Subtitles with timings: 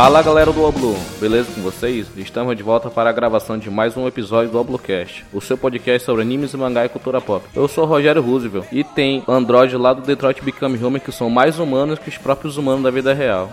[0.00, 2.06] Fala galera do Oblu, beleza com vocês?
[2.16, 6.06] Estamos de volta para a gravação de mais um episódio do Oblocast, o seu podcast
[6.06, 7.44] sobre animes, mangá e cultura pop.
[7.54, 11.28] Eu sou o Rogério Roosevelt e tem Android lá do Detroit Become Human que são
[11.28, 13.52] mais humanos que os próprios humanos da vida real.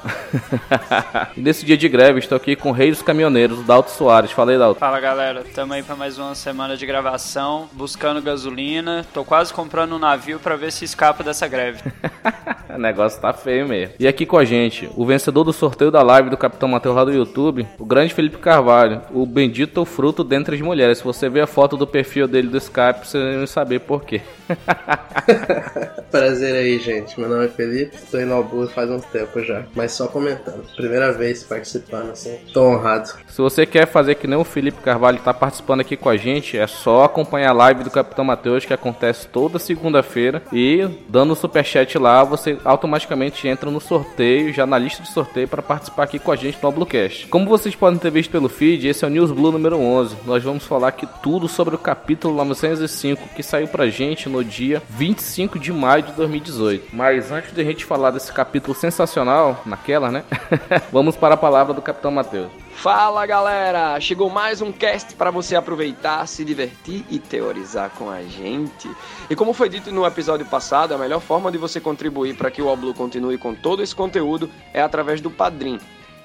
[1.36, 4.32] e nesse dia de greve estou aqui com o rei dos caminhoneiros, Dalto Soares.
[4.32, 4.80] Fala aí, Dalto.
[4.80, 9.06] Fala galera, estamos aí para mais uma semana de gravação, buscando gasolina.
[9.14, 11.82] Tô quase comprando um navio para ver se escapa dessa greve.
[12.74, 13.96] o negócio tá feio mesmo.
[14.00, 17.04] E aqui com a gente, o vencedor do sorteio da live do Capitão Mateus lá
[17.04, 21.00] do YouTube, o grande Felipe Carvalho, o bendito fruto dentre as mulheres.
[21.00, 24.22] Se você ver a foto do perfil dele do Skype, você vai saber por quê.
[26.12, 27.20] Prazer aí, gente.
[27.20, 30.64] Meu nome é Felipe, estou indo ao faz um tempo já, mas só comentando.
[30.76, 33.10] Primeira vez participando, assim, tô honrado.
[33.28, 36.58] Se você quer fazer que nem o Felipe Carvalho está participando aqui com a gente,
[36.58, 41.36] é só acompanhar a live do Capitão Mateus que acontece toda segunda-feira e dando o
[41.36, 46.17] superchat lá, você automaticamente entra no sorteio, já na lista de sorteio para participar aqui
[46.20, 47.28] com a gente no Bluecast.
[47.28, 50.18] Como vocês podem ter visto pelo feed, esse é o News Blue número 11.
[50.26, 54.82] Nós vamos falar aqui tudo sobre o capítulo 905 que saiu pra gente no dia
[54.90, 56.96] 25 de maio de 2018.
[56.96, 60.24] Mas antes de a gente falar desse capítulo sensacional, naquela, né?
[60.92, 62.52] vamos para a palavra do Capitão Mateus.
[62.78, 64.00] Fala galera!
[64.00, 68.88] Chegou mais um cast para você aproveitar, se divertir e teorizar com a gente.
[69.28, 72.62] E como foi dito no episódio passado, a melhor forma de você contribuir para que
[72.62, 75.80] o Oblu continue com todo esse conteúdo é através do Padrim.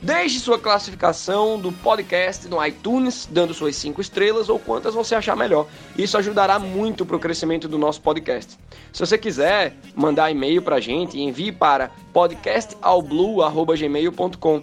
[0.00, 5.36] Deixe sua classificação do podcast no iTunes, dando suas 5 estrelas ou quantas você achar
[5.36, 5.66] melhor.
[5.96, 8.56] Isso ajudará muito para o crescimento do nosso podcast.
[8.92, 14.62] Se você quiser mandar e-mail para a gente, envie para podcastalblue.gmail.com.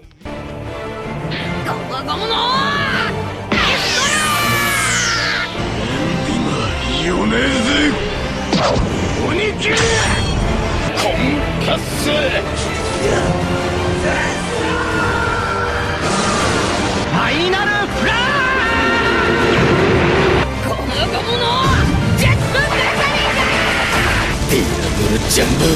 [25.35, 25.67] ジャンボ飛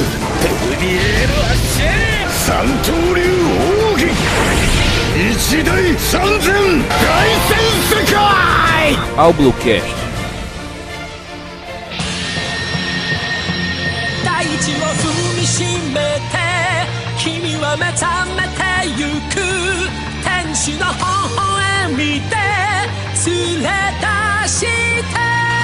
[0.80, 1.52] びエロ発
[2.30, 3.20] 三刀流
[3.92, 4.08] 奥義
[5.30, 6.48] 一大三千
[6.88, 6.94] 大
[7.46, 7.52] 戦
[7.90, 8.16] 世界。
[9.18, 9.82] 青ブロッケ
[14.24, 15.62] 大地を踏みし
[15.92, 15.98] め
[16.30, 16.40] て
[17.18, 18.64] 君は目覚めて
[18.96, 19.44] ゆく。
[20.24, 21.02] 天使の微
[21.36, 22.34] 笑みで
[23.26, 23.68] 連れ
[24.00, 25.59] 出して。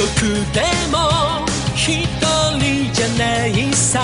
[0.00, 0.12] 孤独
[0.54, 1.44] でも
[1.74, 2.06] 一
[2.58, 4.00] 人じゃないさ。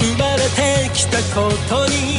[0.00, 2.09] 生まれてきたことに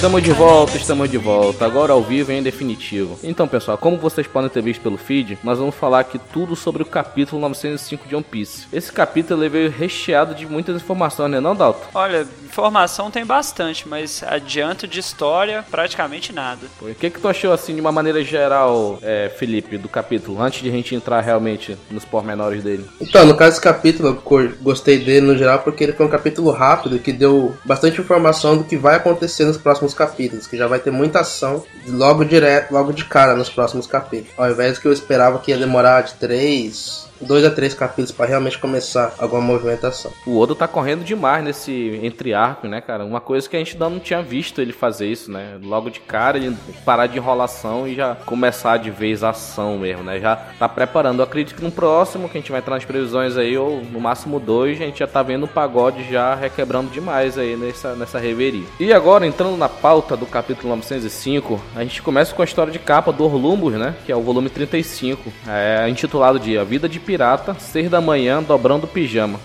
[0.00, 3.18] Estamos de volta, estamos de volta, agora ao vivo e em definitivo.
[3.22, 6.82] Então, pessoal, como vocês podem ter visto pelo feed, nós vamos falar aqui tudo sobre
[6.82, 8.66] o capítulo 905 de One Piece.
[8.72, 11.86] Esse capítulo veio recheado de muitas informações, né, não, Dalton?
[11.92, 16.66] Olha, informação tem bastante, mas adianto de história, praticamente nada.
[16.80, 20.62] O que, que tu achou, assim, de uma maneira geral, é, Felipe, do capítulo, antes
[20.62, 22.88] de a gente entrar realmente nos pormenores dele?
[23.02, 26.50] Então, no caso desse capítulo, eu gostei dele no geral porque ele foi um capítulo
[26.52, 30.78] rápido que deu bastante informação do que vai acontecer nos próximos capítulos, que já vai
[30.78, 34.32] ter muita ação logo direto, logo de cara nos próximos capítulos.
[34.36, 38.26] Ao invés que eu esperava que ia demorar de três dois a três capítulos para
[38.26, 40.12] realmente começar alguma movimentação.
[40.26, 43.04] O Odo tá correndo demais nesse entre arco, né, cara?
[43.04, 45.58] Uma coisa que a gente ainda não tinha visto ele fazer isso, né?
[45.62, 50.02] Logo de cara ele parar de enrolação e já começar de vez a ação mesmo,
[50.02, 50.20] né?
[50.20, 51.20] Já tá preparando.
[51.20, 54.00] Eu acredito que no próximo, que a gente vai entrar nas previsões aí, ou no
[54.00, 58.18] máximo dois, a gente já tá vendo o pagode já requebrando demais aí nessa, nessa
[58.18, 58.64] reveria.
[58.78, 62.78] E agora, entrando na pauta do capítulo 905, a gente começa com a história de
[62.78, 63.94] capa do Orlumbus, né?
[64.06, 68.40] Que é o volume 35, é intitulado de A Vida de pirata, seis da manhã,
[68.40, 69.40] dobrando pijama.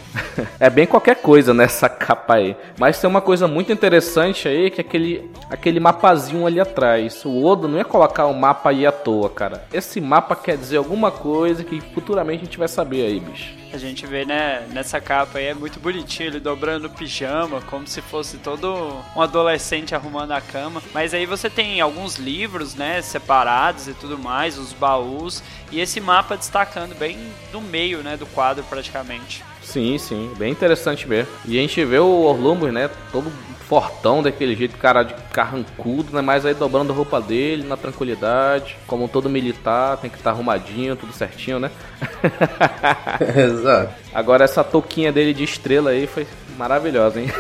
[0.60, 2.56] É bem qualquer coisa nessa capa aí.
[2.78, 7.24] Mas tem uma coisa muito interessante aí, que é aquele, aquele mapazinho ali atrás.
[7.26, 9.66] O Odo não ia colocar o um mapa aí à toa, cara.
[9.74, 13.66] Esse mapa quer dizer alguma coisa que futuramente a gente vai saber aí, bicho.
[13.74, 17.86] A gente vê, né, nessa capa aí, é muito bonitinho, ele dobrando o pijama, como
[17.86, 20.82] se fosse todo um adolescente arrumando a cama.
[20.94, 26.00] Mas aí você tem alguns livros, né, separados e tudo mais, os baús, e esse
[26.00, 27.18] mapa destacando bem
[27.52, 29.44] no meio, né, do quadro praticamente.
[29.66, 31.32] Sim, sim, bem interessante mesmo.
[31.44, 33.32] E a gente vê o Orlumbus, né, todo
[33.68, 38.78] fortão daquele jeito, cara de carrancudo, né, mas aí dobrando a roupa dele na tranquilidade,
[38.86, 41.72] como todo militar, tem que estar arrumadinho, tudo certinho, né?
[43.36, 43.94] Exato.
[44.14, 47.32] Agora essa touquinha dele de estrela aí foi maravilhosa, hein?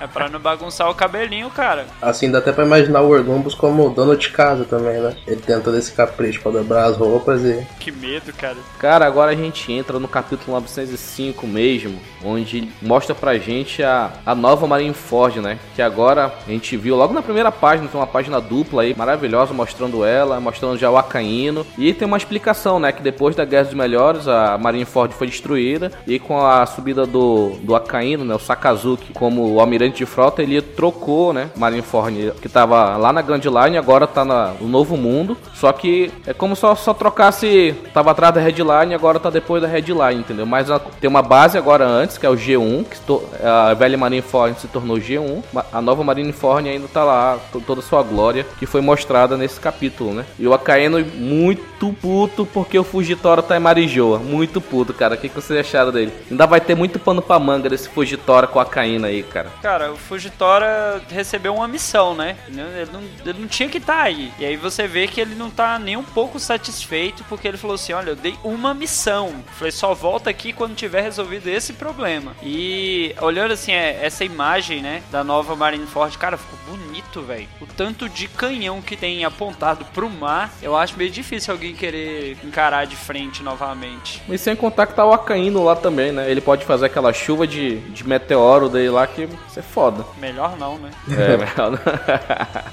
[0.00, 1.86] É pra não bagunçar o cabelinho, cara.
[2.00, 5.14] Assim, dá até pra imaginar o Orlumbus como dono de casa também, né?
[5.26, 7.64] Ele tem todo esse capricho pra dobrar as roupas e.
[7.78, 8.56] Que medo, cara.
[8.78, 14.34] Cara, agora a gente entra no capítulo 905 mesmo, onde mostra pra gente a, a
[14.34, 15.58] nova Marineford, né?
[15.76, 19.54] Que agora a gente viu logo na primeira página, tem uma página dupla aí, maravilhosa,
[19.54, 21.66] mostrando ela, mostrando já o Acaíno.
[21.78, 22.90] E tem uma explicação, né?
[22.90, 27.50] Que depois da Guerra dos Melhores, a Marineford foi destruída, e com a subida do,
[27.62, 28.34] do Acaíno, né?
[28.34, 31.50] O Sakazuki, como o almirante de frota, ele trocou, né?
[31.56, 35.36] Marineford, que tava lá na Grand Line, agora tá na, no Novo Mundo.
[35.54, 39.68] Só que é como só, só trocasse, tava atrás da Headline, agora tá depois da
[39.68, 40.46] Headline, entendeu?
[40.46, 43.96] Mas a- tem uma base agora antes, que é o G1, que to- a velha
[43.98, 48.02] Marineford se tornou G1, ma- a nova Marineford ainda tá lá, to- toda a sua
[48.02, 50.24] glória, que foi mostrada nesse capítulo, né?
[50.38, 55.14] E o Akaeno muito puto porque o Fugitora tá em Marijoa, muito puto, cara.
[55.14, 56.12] O que, que vocês acharam dele?
[56.30, 59.50] Ainda vai ter muito pano pra manga desse Fugitora com a Akaino aí, cara.
[59.62, 62.36] Cara, o Fujitora recebeu uma missão, né?
[62.46, 62.56] Ele
[62.92, 64.30] não, ele não tinha que estar aí.
[64.38, 67.74] E aí você vê que ele não tá nem um pouco satisfeito, porque ele falou
[67.74, 69.28] assim: olha, eu dei uma missão.
[69.28, 72.36] Eu Falei, só volta aqui quando tiver resolvido esse problema.
[72.42, 77.48] E olhando assim, é, essa imagem, né, da nova Marineford, cara, ficou bonito, velho.
[77.60, 82.36] O tanto de canhão que tem apontado pro mar, eu acho meio difícil alguém querer
[82.44, 84.22] encarar de frente novamente.
[84.28, 86.30] E sem contar que tá o Akaino lá também, né?
[86.30, 90.04] Ele pode fazer aquela chuva de, de meteoro dele lá que isso é foda.
[90.20, 90.90] Melhor não, né?
[91.10, 91.78] É, melhor não.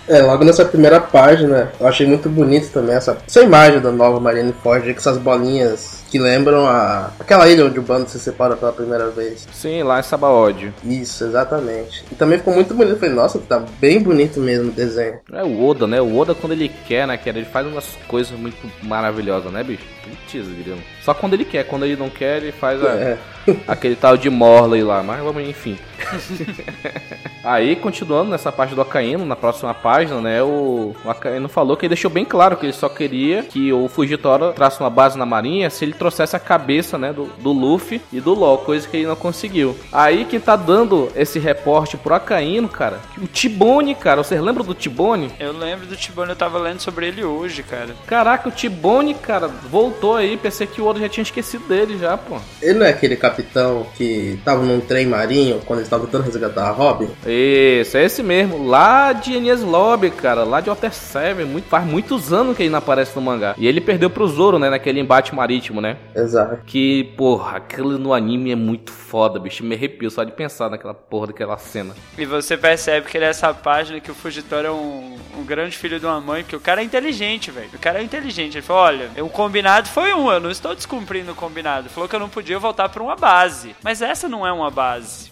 [0.08, 4.20] É, logo nessa primeira página, eu achei muito bonito também essa, essa imagem da nova
[4.20, 8.72] Marineford, com essas bolinhas que lembram a aquela ilha onde o bando se separa pela
[8.72, 9.48] primeira vez.
[9.54, 10.74] Sim, lá em Sabaody.
[10.84, 12.04] Isso, exatamente.
[12.12, 12.94] E também ficou muito bonito.
[12.96, 15.20] Eu falei, nossa, tá bem bonito mesmo o desenho.
[15.32, 16.02] É o Oda, né?
[16.02, 17.38] O Oda quando ele quer, né, cara?
[17.38, 19.84] Ele faz umas coisas muito maravilhosas, né, bicho?
[20.04, 20.80] Putz, grilo.
[21.04, 23.18] Só quando ele quer, quando ele não quer, ele faz a- É.
[23.68, 25.78] aquele tal de Morley lá, mas enfim.
[27.44, 31.86] Aí, continuando nessa parte do Akaino, na próxima página, né, o, o Akaino falou que
[31.86, 35.26] ele deixou bem claro que ele só queria que o Fujitora traça uma base na
[35.26, 38.98] marinha se ele trouxesse a cabeça, né, do, do Luffy e do LOL, coisa que
[38.98, 39.78] ele não conseguiu.
[39.92, 44.74] Aí, quem tá dando esse reporte pro Akaino, cara, o Tibone, cara, vocês lembram do
[44.74, 45.32] Tibone?
[45.40, 47.96] Eu lembro do Tibone, eu tava lendo sobre ele hoje, cara.
[48.06, 52.18] Caraca, o Tibone, cara, voltou aí, pensei que o Oda já tinha esquecido dele já,
[52.18, 52.38] pô.
[52.62, 56.70] Ele não é aquele capitão que tava num trem marinho quando eles estavam tentando resgatar
[56.70, 57.10] a Robin?
[57.26, 58.68] Isso, é esse mesmo.
[58.68, 60.44] Lá de Enies Lobby, cara.
[60.44, 61.44] Lá de Water 7.
[61.44, 63.56] Muito, faz muitos anos que ele não aparece no mangá.
[63.58, 64.70] E ele perdeu pro Zoro, né?
[64.70, 65.98] Naquele embate marítimo, né?
[66.16, 66.60] Exato.
[66.66, 69.64] Que, porra, aquilo no anime é muito foda, bicho.
[69.64, 71.96] Me arrepio só de pensar naquela porra daquela cena.
[72.18, 76.06] E você percebe que nessa página que o Fugitório é um, um grande filho de
[76.06, 77.70] uma mãe, porque o cara é inteligente, velho.
[77.74, 78.58] O cara é inteligente.
[78.58, 81.88] Ele falou: olha, o combinado foi um, eu não estou descumprindo o combinado.
[81.88, 83.76] Ele falou que eu não podia voltar pra uma base.
[83.84, 85.32] Mas essa não é uma base.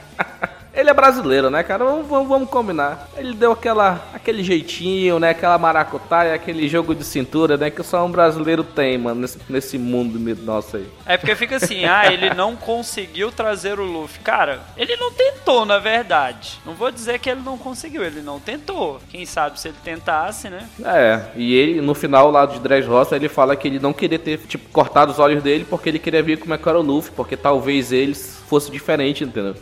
[0.91, 1.83] é brasileiro, né, cara?
[1.83, 3.09] Vamos, vamos, vamos combinar.
[3.17, 5.31] Ele deu aquela, aquele jeitinho, né?
[5.31, 7.69] Aquela maracutaia, aquele jogo de cintura, né?
[7.69, 10.87] Que só um brasileiro tem, mano, nesse, nesse mundo nosso aí.
[11.05, 14.19] É porque fica assim, ah, ele não conseguiu trazer o Luffy.
[14.19, 16.59] Cara, ele não tentou, na verdade.
[16.65, 18.99] Não vou dizer que ele não conseguiu, ele não tentou.
[19.09, 20.67] Quem sabe se ele tentasse, né?
[20.83, 24.37] É, e ele, no final lá de Dressrosa, ele fala que ele não queria ter,
[24.39, 27.11] tipo, cortado os olhos dele porque ele queria ver como é que era o Luffy,
[27.15, 29.55] porque talvez eles fosse diferente, entendeu?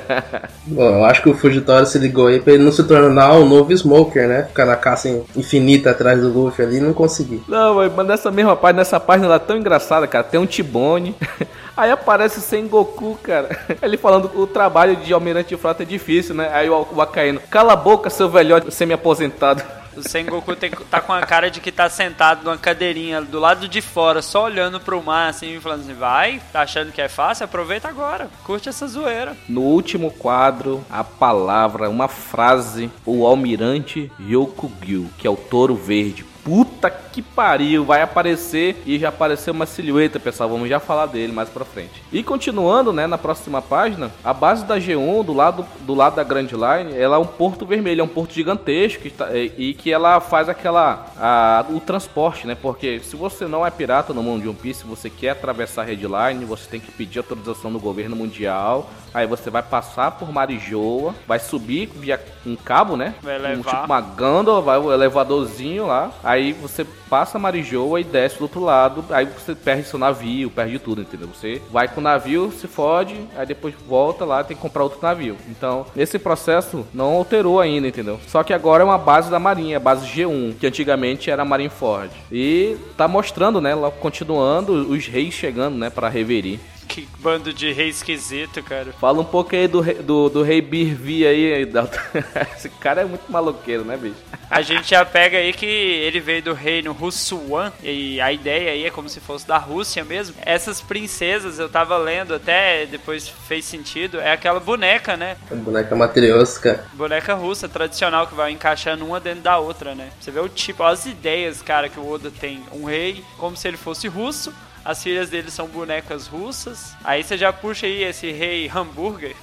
[0.66, 3.48] Bom, eu acho que o Fugitório se ligou aí pra ele não se tornar um
[3.48, 4.44] novo Smoker, né?
[4.44, 7.42] Ficar na caça infinita atrás do Luffy ali e não conseguir.
[7.48, 11.14] Não, mas nessa mesma página, nessa página lá tão engraçada, cara, tem um Tibone.
[11.76, 13.48] Aí aparece sem Goku, cara.
[13.82, 16.48] Ele falando o trabalho de almirante de frota é difícil, né?
[16.50, 17.06] Aí o, o
[17.50, 19.62] cala a boca, seu velhote semi-aposentado.
[19.96, 23.66] O Sengoku tem, tá com a cara de que tá sentado numa cadeirinha do lado
[23.66, 27.44] de fora, só olhando pro mar assim, falando assim: vai, tá achando que é fácil?
[27.44, 29.36] Aproveita agora, curte essa zoeira.
[29.48, 36.24] No último quadro, a palavra, uma frase, o almirante Ryokugyu, que é o touro verde.
[36.44, 40.48] Puta que pariu, vai aparecer e já apareceu uma silhueta, pessoal.
[40.48, 42.02] Vamos já falar dele mais pra frente.
[42.12, 46.24] E continuando, né, na próxima página, a base da G1 do lado do lado da
[46.24, 49.74] Grand Line, ela é um porto vermelho, é um porto gigantesco que tá- e, e
[49.74, 52.56] que ela faz aquela a- o transporte, né?
[52.60, 55.84] Porque se você não é pirata no mundo de One Piece, você quer atravessar a
[55.84, 58.90] Red Line, você tem que pedir autorização do governo mundial.
[59.14, 63.14] Aí você vai passar por Marijoa, vai subir via um cabo, né?
[63.22, 63.70] Vai Um, levar.
[63.70, 66.10] tipo uma gândola, vai o elevadorzinho lá.
[66.22, 70.78] Aí você passa Marijoa e desce do outro lado, aí você perde seu navio, perde
[70.78, 71.28] tudo, entendeu?
[71.28, 74.98] Você vai com o navio, se fode, aí depois volta lá tem que comprar outro
[75.02, 75.36] navio.
[75.48, 78.18] Então, nesse processo não alterou ainda, entendeu?
[78.26, 82.10] Só que agora é uma base da Marinha, a base G1, que antigamente era Marineford.
[82.30, 86.60] E tá mostrando, né, lá continuando os reis chegando, né, para Reverie.
[86.88, 88.92] Que bando de rei esquisito, cara.
[89.00, 91.98] Fala um pouco aí do, rei- do, do rei Birvi aí, Dalton.
[92.56, 94.14] Esse cara é muito maloqueiro, né, bicho?
[94.48, 98.84] A gente já pega aí que ele veio do reino Russuan, e a ideia aí
[98.84, 100.36] é como se fosse da Rússia mesmo.
[100.42, 105.36] Essas princesas, eu tava lendo até, depois fez sentido, é aquela boneca, né?
[105.50, 106.84] A boneca matriosca.
[106.92, 110.10] Boneca russa tradicional que vai encaixando uma dentro da outra, né?
[110.20, 112.62] Você vê o tipo, as ideias, cara, que o Oda tem.
[112.72, 114.52] Um rei como se ele fosse russo,
[114.86, 116.94] as filhas dele são bonecas russas.
[117.04, 119.34] Aí você já puxa aí esse rei hambúrguer.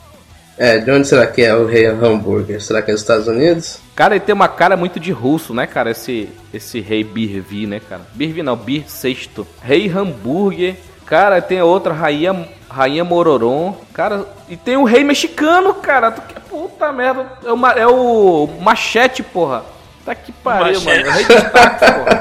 [0.57, 2.61] É, de onde será que é o rei hambúrguer?
[2.61, 3.79] Será que é dos Estados Unidos?
[3.95, 5.91] Cara, ele tem uma cara muito de russo, né, cara?
[5.91, 8.03] Esse, esse rei Birvi, né, cara?
[8.13, 9.45] Birvi não, Bir sexto.
[9.61, 10.75] Rei Hambúrguer.
[11.05, 13.75] Cara, tem outra, rainha, rainha Mororon.
[13.93, 16.11] Cara, e tem o rei mexicano, cara.
[16.11, 17.25] Tu que- Puta merda.
[17.43, 19.63] É o, ma- é o Machete, porra.
[20.05, 21.01] Tá que pariu, mano.
[21.01, 22.12] É o rei dos tacos, porra.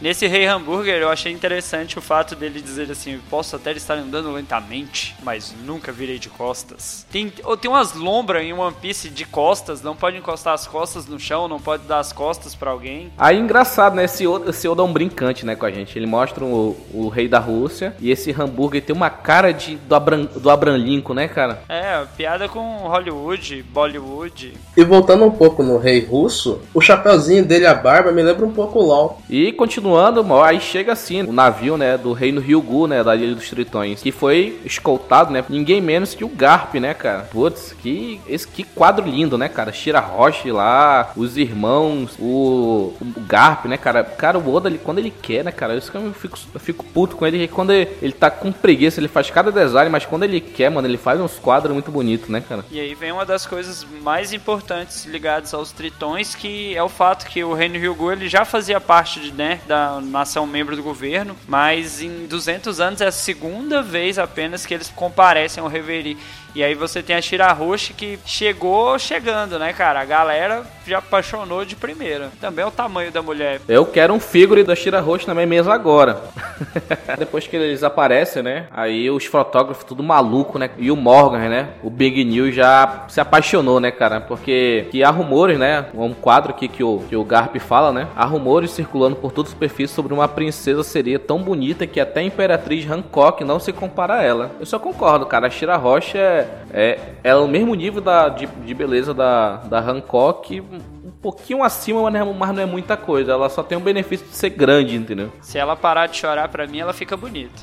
[0.00, 4.32] Nesse rei hambúrguer, eu achei interessante o fato dele dizer assim: posso até estar andando
[4.32, 7.06] lentamente, mas nunca virei de costas.
[7.12, 11.06] Tem, ou tem umas lombras em One Piece de costas, não pode encostar as costas
[11.06, 13.12] no chão, não pode dar as costas pra alguém.
[13.18, 14.04] Aí engraçado, né?
[14.04, 15.98] Esse Oda, esse Oda é um brincante, né, com a gente.
[15.98, 19.94] Ele mostra o, o rei da Rússia e esse hambúrguer tem uma cara de, do,
[19.94, 21.62] Abram, do Abraham Lincoln, né, cara?
[21.68, 24.54] É, piada com Hollywood, Bollywood.
[24.74, 28.52] E voltando um pouco no rei russo, o chapeuzinho dele, a barba, me lembra um
[28.52, 29.20] pouco o LOL.
[29.28, 29.52] E
[29.90, 34.00] continuando, aí chega assim o navio, né, do reino Ryugu, né, da Ilha dos Tritões,
[34.00, 37.28] que foi escoltado, né, ninguém menos que o Garp, né, cara.
[37.30, 39.72] Putz, que esse que quadro lindo, né, cara.
[39.72, 44.04] Shira Roche lá, os irmãos, o, o Garp, né, cara.
[44.04, 46.84] Cara, o Oda, ele, quando ele quer, né, cara, isso que eu fico, eu fico
[46.84, 50.06] puto com ele, que quando ele, ele tá com preguiça, ele faz cada design, mas
[50.06, 52.64] quando ele quer, mano, ele faz uns quadros muito bonitos, né, cara.
[52.70, 57.26] E aí vem uma das coisas mais importantes ligadas aos tritões, que é o fato
[57.26, 61.36] que o reino Ryugu ele já fazia parte de, né, da nação membro do governo,
[61.48, 66.18] mas em 200 anos é a segunda vez apenas que eles comparecem ao Reverie.
[66.54, 70.00] E aí você tem a Shirahoshi que chegou chegando, né, cara?
[70.00, 72.30] A galera já apaixonou de primeira.
[72.40, 73.60] Também é o tamanho da mulher.
[73.68, 76.20] Eu quero um figure da Shira Roche na minha mesa agora.
[77.16, 78.66] Depois que eles aparecem, né?
[78.72, 80.70] Aí os fotógrafos tudo maluco, né?
[80.76, 81.68] E o Morgan, né?
[81.82, 84.20] O Big News já se apaixonou, né, cara?
[84.20, 85.86] Porque que há rumores, né?
[85.94, 88.08] Um quadro aqui que o, que o Garp fala, né?
[88.16, 92.20] Há rumores circulando por toda a superfície sobre uma princesa seria tão bonita que até
[92.20, 94.50] a Imperatriz Hancock não se compara a ela.
[94.58, 95.46] Eu só concordo, cara.
[95.46, 96.18] A Shira Roche
[96.72, 102.02] é, é, o mesmo nível da, de, de beleza da, da Hancock um pouquinho acima,
[102.02, 103.32] mas não, é, mas não é muita coisa.
[103.32, 105.32] Ela só tem o benefício de ser grande, entendeu?
[105.40, 107.60] Se ela parar de chorar pra mim, ela fica bonita.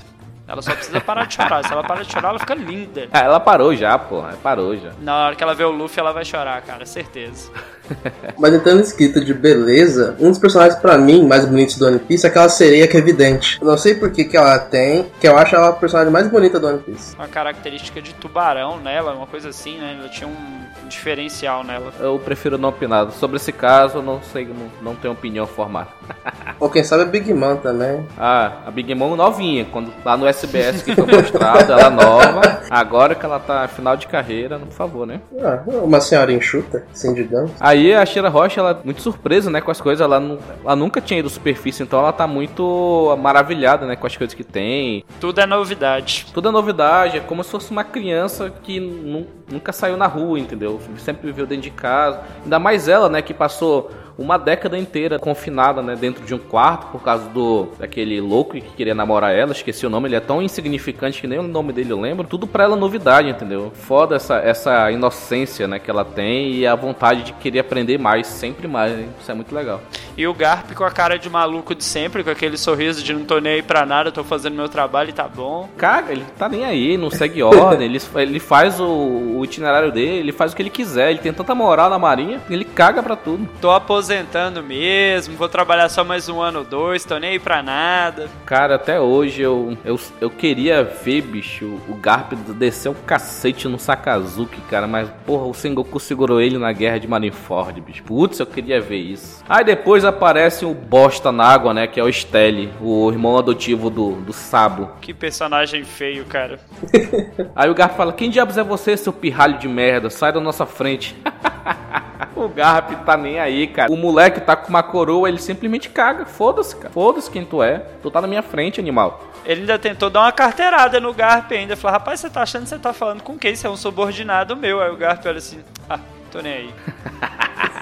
[0.47, 1.63] Ela só precisa parar de chorar.
[1.65, 3.09] Se ela parar de chorar, ela fica linda.
[3.11, 4.33] Ah, ela parou já, porra.
[4.41, 4.91] Parou já.
[5.01, 7.51] Na hora que ela vê o Luffy, ela vai chorar, cara, certeza.
[8.39, 12.25] Mas entrando escrito de beleza, um dos personagens pra mim mais bonitos do One Piece
[12.25, 13.57] é aquela sereia que é vidente.
[13.61, 16.29] Eu não sei por que, que ela tem, que eu acho ela a personagem mais
[16.29, 17.15] bonita do One Piece.
[17.15, 19.97] Uma característica de tubarão nela, uma coisa assim, né?
[19.99, 21.93] Ela tinha um diferencial nela.
[21.99, 23.11] Eu prefiro não opinar.
[23.11, 25.89] Sobre esse caso, eu não sei, não, não tenho opinião formada.
[26.59, 28.05] Ou quem sabe a Big Mom também.
[28.17, 32.61] Ah, a Big Mom novinha, quando lá no SBS que foi mostrado, ela nova.
[32.69, 35.19] Agora que ela tá final de carreira, por favor, né?
[35.41, 37.51] Ah, uma senhora enxuta, assim digamos.
[37.59, 40.03] Aí a Shira Rocha, ela é muito surpresa, né, com as coisas.
[40.03, 44.15] Ela, nu- ela nunca tinha ido superfície, então ela tá muito maravilhada, né, com as
[44.15, 45.03] coisas que tem.
[45.19, 46.27] Tudo é novidade.
[46.33, 50.39] Tudo é novidade, é como se fosse uma criança que nu- nunca saiu na rua,
[50.39, 50.79] entendeu?
[50.97, 52.19] Sempre viveu dentro de casa.
[52.43, 56.87] Ainda mais ela, né, que passou uma década inteira confinada, né, dentro de um quarto
[56.87, 60.41] por causa do daquele louco que queria namorar ela, esqueci o nome, ele é tão
[60.41, 62.27] insignificante que nem o nome dele eu lembro.
[62.27, 63.71] Tudo pra ela novidade, entendeu?
[63.73, 68.27] Foda essa, essa inocência, né, que ela tem e a vontade de querer aprender mais,
[68.27, 69.09] sempre mais, hein?
[69.19, 69.81] Isso é muito legal.
[70.17, 73.23] E o Garp com a cara de maluco de sempre, com aquele sorriso de não
[73.23, 75.69] tô nem aí pra nada, tô fazendo meu trabalho e tá bom.
[75.77, 80.17] Caga, ele tá nem aí, não segue ordem, ele, ele faz o, o itinerário dele,
[80.17, 83.15] ele faz o que ele quiser, ele tem tanta moral na marinha, ele caga pra
[83.15, 83.47] tudo.
[83.61, 83.69] Tô
[84.07, 88.29] aposentando mesmo, vou trabalhar só mais um ano ou dois, tô nem aí pra nada.
[88.45, 93.77] Cara, até hoje eu, eu, eu queria ver, bicho, o Garp descer o cacete no
[93.77, 98.03] Sakazuki, cara, mas porra, o Sengoku segurou ele na guerra de Marineford, bicho.
[98.03, 99.43] Putz, eu queria ver isso.
[99.49, 103.89] Aí depois aparece o bosta na água, né, que é o Stelle, o irmão adotivo
[103.89, 104.89] do, do Sabo.
[105.01, 106.61] Que personagem feio, cara.
[107.53, 110.09] Aí o Garp fala, quem diabos é você, seu pirralho de merda?
[110.09, 111.13] Sai da nossa frente.
[112.35, 113.91] O Garp tá nem aí, cara.
[113.91, 116.25] O moleque tá com uma coroa, ele simplesmente caga.
[116.25, 116.89] Foda-se, cara.
[116.89, 117.79] Foda-se quem tu é.
[118.01, 119.23] Tu tá na minha frente, animal.
[119.45, 121.75] Ele ainda tentou dar uma carteirada no Garp ainda.
[121.75, 123.55] Falou, rapaz, você tá achando que você tá falando com quem?
[123.55, 124.81] Você é um subordinado meu.
[124.81, 125.59] Aí o Garp olha assim,
[125.89, 125.99] ah,
[126.31, 126.73] tô nem aí.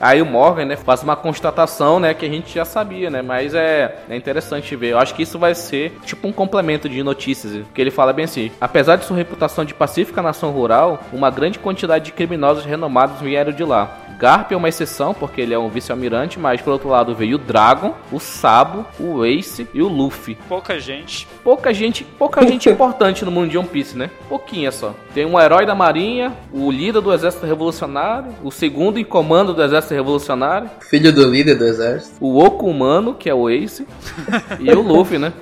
[0.00, 3.54] Aí o Morgan, né, faz uma constatação, né, que a gente já sabia, né, mas
[3.54, 4.90] é, é interessante ver.
[4.90, 8.24] Eu acho que isso vai ser tipo um complemento de notícias, que ele fala bem
[8.24, 13.20] assim: apesar de sua reputação de pacífica nação rural, uma grande quantidade de criminosos renomados
[13.20, 14.04] vieram de lá.
[14.18, 17.38] Garp é uma exceção, porque ele é um vice-almirante, mas por outro lado veio o
[17.38, 20.36] Dragon, o Sabo, o Ace e o Luffy.
[20.48, 21.28] Pouca gente.
[21.44, 24.10] Pouca gente, pouca gente importante no mundo de One Piece, né?
[24.28, 24.92] Pouquinha só.
[25.14, 29.62] Tem um herói da marinha, o líder do exército revolucionário, o segundo em comando do
[29.62, 32.16] exército revolucionário, Filho do líder do exército.
[32.20, 33.86] o Oco humano, que é o Ace,
[34.58, 35.32] e o Luffy, né?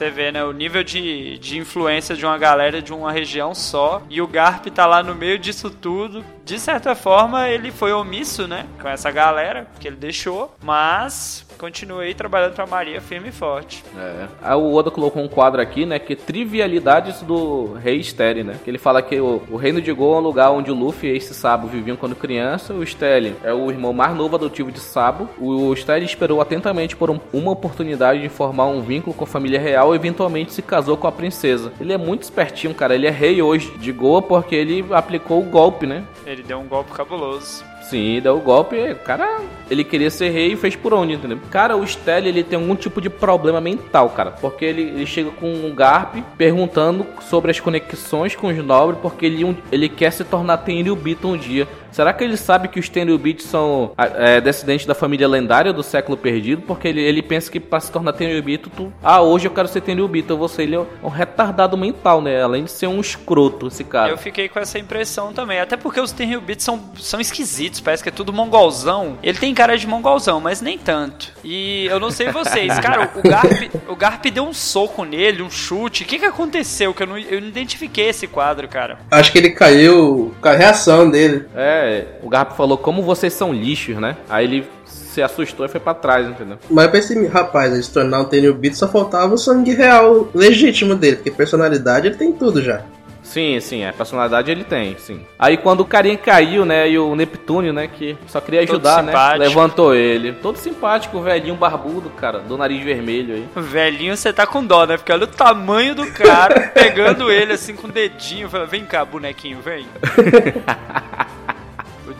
[0.00, 4.02] Você vê, né, o nível de, de influência de uma galera de uma região só.
[4.08, 6.24] E o Garp tá lá no meio disso tudo.
[6.50, 10.52] De certa forma, ele foi omisso, né, com essa galera, que ele deixou.
[10.60, 13.84] Mas continuei trabalhando pra Maria firme e forte.
[13.96, 14.26] É.
[14.42, 15.98] Aí o Oda colocou um quadro aqui, né?
[15.98, 18.56] Que é trivialidades do Rei Stelle, né?
[18.64, 21.10] Que ele fala que o, o Reino de Go é um lugar onde o Luffy
[21.12, 22.72] e esse Sabo viviam quando criança.
[22.74, 25.28] O Stelle é o irmão mais novo adotivo de Sabo.
[25.38, 29.60] O Stelle esperou atentamente por um- uma oportunidade de formar um vínculo com a família
[29.60, 31.72] real e eventualmente se casou com a princesa.
[31.78, 32.94] Ele é muito espertinho, cara.
[32.94, 36.04] Ele é rei hoje de Goa porque ele aplicou o golpe, né?
[36.26, 37.64] Ele deu um golpe cabuloso.
[37.82, 38.76] Sim, deu o golpe.
[38.92, 41.38] O cara, ele queria ser rei e fez por onde, entendeu?
[41.50, 44.30] Cara, o Stelle, ele tem algum tipo de problema mental, cara.
[44.32, 49.26] Porque ele, ele chega com um Garp perguntando sobre as conexões com os nobres, porque
[49.26, 51.66] ele, um- ele quer se tornar Tenryubito um dia.
[51.92, 56.16] Será que ele sabe que os Tenryubitos são é, descendentes da família lendária do século
[56.16, 56.62] perdido?
[56.62, 58.92] Porque ele, ele pensa que pra se tornar Tenryubito, tu...
[59.02, 60.32] Ah, hoje eu quero ser Tenryubito.
[60.32, 62.42] Eu vou ser ele é um retardado mental, né?
[62.42, 64.10] Além de ser um escroto, esse cara.
[64.10, 65.58] Eu fiquei com essa impressão também.
[65.60, 67.80] Até porque os Tenryubits são, são esquisitos.
[67.80, 69.18] Parece que é tudo mongolzão.
[69.22, 71.32] Ele tem cara de mongolzão, mas nem tanto.
[71.44, 72.78] E eu não sei vocês.
[72.80, 76.02] Cara, o Garp, o Garp deu um soco nele, um chute.
[76.02, 76.94] O que, que aconteceu?
[76.94, 78.98] Que eu não, eu não identifiquei esse quadro, cara.
[79.10, 81.46] Acho que ele caiu com a reação dele.
[81.54, 81.79] É,
[82.22, 84.16] o Garp falou como vocês são lixos, né?
[84.28, 86.58] Aí ele se assustou e foi pra trás, entendeu?
[86.70, 90.94] Mas pra esse rapaz ele se tornar um Tenryubito só faltava o sangue real legítimo
[90.94, 92.82] dele, porque personalidade ele tem tudo já.
[93.22, 95.20] Sim, sim, a personalidade ele tem, sim.
[95.38, 99.04] Aí quando o carinha caiu, né, e o Neptúnio, né, que só queria Todo ajudar,
[99.04, 99.38] né, simpático.
[99.38, 100.32] levantou ele.
[100.32, 103.48] Todo simpático, o velhinho barbudo, cara, do nariz vermelho aí.
[103.54, 104.96] Velhinho, você tá com dó, né?
[104.96, 108.48] Porque olha o tamanho do cara pegando ele assim com o dedinho.
[108.48, 109.86] Fala, vem cá, bonequinho, vem.